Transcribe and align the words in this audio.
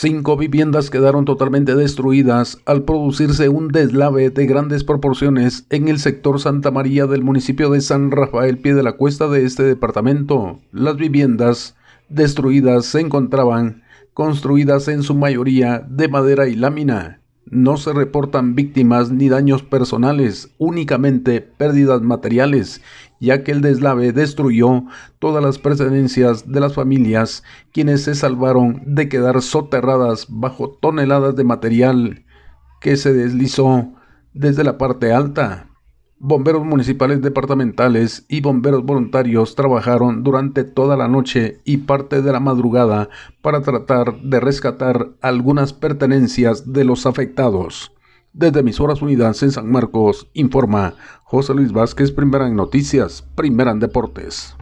Cinco 0.00 0.36
viviendas 0.36 0.90
quedaron 0.90 1.24
totalmente 1.24 1.74
destruidas 1.74 2.58
al 2.66 2.84
producirse 2.84 3.48
un 3.48 3.66
deslave 3.66 4.30
de 4.30 4.46
grandes 4.46 4.84
proporciones 4.84 5.66
en 5.70 5.88
el 5.88 5.98
sector 5.98 6.38
Santa 6.38 6.70
María 6.70 7.06
del 7.06 7.24
municipio 7.24 7.68
de 7.68 7.80
San 7.80 8.12
Rafael, 8.12 8.58
pie 8.58 8.74
de 8.74 8.84
la 8.84 8.92
cuesta 8.92 9.26
de 9.26 9.44
este 9.44 9.64
departamento. 9.64 10.60
Las 10.70 10.98
viviendas 10.98 11.74
destruidas 12.08 12.86
se 12.86 13.00
encontraban 13.00 13.82
construidas 14.14 14.86
en 14.86 15.02
su 15.02 15.16
mayoría 15.16 15.80
de 15.80 16.06
madera 16.06 16.46
y 16.46 16.54
lámina. 16.54 17.17
No 17.50 17.78
se 17.78 17.94
reportan 17.94 18.54
víctimas 18.54 19.10
ni 19.10 19.28
daños 19.28 19.62
personales, 19.62 20.50
únicamente 20.58 21.40
pérdidas 21.40 22.02
materiales, 22.02 22.82
ya 23.20 23.42
que 23.42 23.52
el 23.52 23.62
deslave 23.62 24.12
destruyó 24.12 24.84
todas 25.18 25.42
las 25.42 25.58
pertenencias 25.58 26.50
de 26.50 26.60
las 26.60 26.74
familias, 26.74 27.42
quienes 27.72 28.02
se 28.02 28.14
salvaron 28.14 28.82
de 28.84 29.08
quedar 29.08 29.40
soterradas 29.40 30.26
bajo 30.28 30.70
toneladas 30.70 31.36
de 31.36 31.44
material 31.44 32.24
que 32.80 32.96
se 32.96 33.14
deslizó 33.14 33.94
desde 34.34 34.64
la 34.64 34.76
parte 34.76 35.12
alta. 35.12 35.67
Bomberos 36.20 36.64
municipales 36.64 37.22
departamentales 37.22 38.24
y 38.26 38.40
bomberos 38.40 38.84
voluntarios 38.84 39.54
trabajaron 39.54 40.24
durante 40.24 40.64
toda 40.64 40.96
la 40.96 41.06
noche 41.06 41.60
y 41.64 41.76
parte 41.76 42.22
de 42.22 42.32
la 42.32 42.40
madrugada 42.40 43.08
para 43.40 43.62
tratar 43.62 44.20
de 44.22 44.40
rescatar 44.40 45.10
algunas 45.20 45.72
pertenencias 45.72 46.72
de 46.72 46.82
los 46.82 47.06
afectados. 47.06 47.92
Desde 48.32 48.60
Emisoras 48.60 49.00
Unidas 49.00 49.44
en 49.44 49.52
San 49.52 49.70
Marcos, 49.70 50.28
informa 50.32 50.94
José 51.22 51.54
Luis 51.54 51.70
Vázquez, 51.70 52.10
primera 52.10 52.48
en 52.48 52.56
noticias, 52.56 53.22
primera 53.36 53.70
en 53.70 53.78
deportes. 53.78 54.56